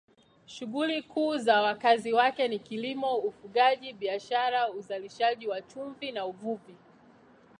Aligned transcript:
Shughuli 0.45 1.01
kuu 1.01 1.37
za 1.37 1.61
wakazi 1.61 2.13
wake 2.13 2.47
ni 2.47 2.59
kilimo, 2.59 3.15
ufugaji, 3.17 3.93
biashara, 3.93 4.71
uzalishaji 4.71 5.47
wa 5.47 5.61
chumvi 5.61 6.11
na 6.11 6.25
uvuvi. 6.25 6.75